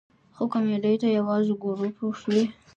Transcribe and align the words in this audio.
خو 0.35 0.43
کمیډۍ 0.53 0.95
ته 1.01 1.07
یوازې 1.17 1.53
ګورو 1.61 1.87
پوه 1.97 2.13
شوې!. 2.21 2.43